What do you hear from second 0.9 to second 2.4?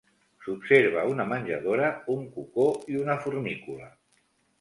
una menjadora, un